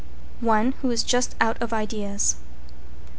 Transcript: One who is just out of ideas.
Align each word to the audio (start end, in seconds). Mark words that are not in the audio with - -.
One 0.39 0.71
who 0.81 0.89
is 0.89 1.03
just 1.03 1.35
out 1.39 1.61
of 1.61 1.73
ideas. 1.73 2.37